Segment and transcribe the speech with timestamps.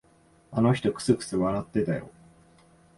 [0.51, 2.09] あの人、くすくす笑ってたよ。